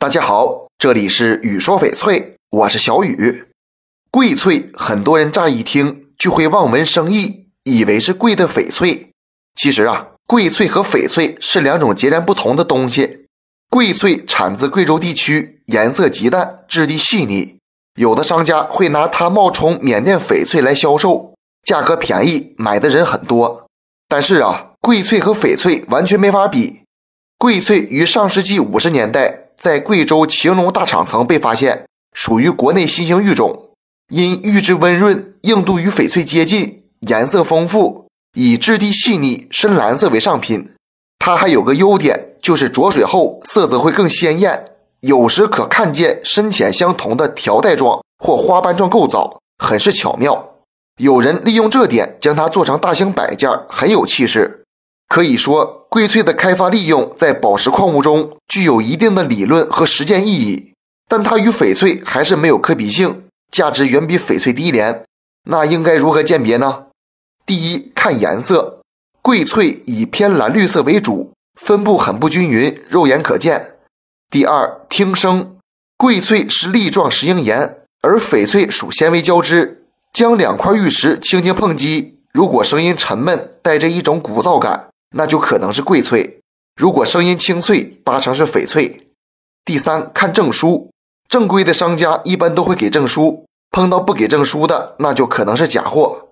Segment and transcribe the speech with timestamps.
[0.00, 3.44] 大家好，这里是雨说翡翠，我是小雨。
[4.10, 9.10] 贵翠，很多人乍一听就会望文生义，以为是贵的翡翠。
[9.54, 13.26] 其实啊，贵翠和翡翠是两种截然不同的东西。
[13.68, 17.58] 贵翠产自贵州地区，颜色极淡，质地细腻。
[17.96, 23.66] 有的商家会拿它冒充缅甸翡翠来销售，价格便宜，买的人很多。
[24.08, 26.84] 但是啊，贵翠和翡翠完全没法比。
[27.36, 29.48] 贵翠于上世纪五十年代。
[29.60, 33.72] 在贵州青龙大厂层被发现，属于国内新型玉种，
[34.08, 40.70] 因玉质温润，硬度与翡翠接近，颜色丰富，以质地细腻、深蓝色为上品。
[41.18, 44.64] 它还有个优点，就是着水后色泽会更鲜艳，
[45.00, 50.54] 有时可看见深浅相同的条带状或花瓣状构造，很是巧妙。
[50.96, 54.59] 有人利用这点将它做成大型摆件，很有气势。
[55.10, 60.72] 可以说，贵翠的开发利用在宝石矿物中具有一定的理论和实践意义，
[61.08, 65.02] 但它与翡翠还是没有可比性，价值远比翡翠低廉。
[65.48, 66.84] 那应该如何鉴别呢？
[67.44, 68.82] 第一，看颜色，
[69.20, 73.78] 贵翠以偏蓝绿色为主，分布很不均匀，肉眼可见。
[74.30, 75.56] 第二，听声，
[75.96, 79.82] 贵翠是粒状石英岩，而翡翠属纤维交织，
[80.12, 84.89] 将两块玉石轻轻碰击，如果声音沉闷，带着一种鼓噪感。
[85.16, 86.40] 那就可能是贵翠，
[86.76, 89.08] 如果声音清脆，八成是翡翠。
[89.64, 90.90] 第三，看证书，
[91.28, 96.28] 正规的商家一般都会给证书，碰到不给证书的，那就可能是假货。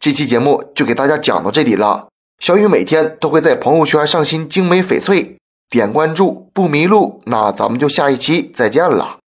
[0.00, 2.08] 这期节目就给大家讲到这里了。
[2.40, 5.36] 小雨每天都会在朋友圈上新精美翡翠，
[5.68, 7.22] 点关注不迷路。
[7.26, 9.18] 那咱们就下一期再见了。